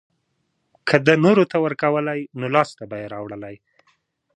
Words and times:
که 0.87 0.95
ده 1.05 1.13
نورو 1.25 1.43
ته 1.51 1.57
ورکولی 1.65 2.19
نو 2.39 2.45
لاسته 2.55 2.83
به 2.89 2.95
يې 3.01 3.07
راوړلی. 3.13 3.55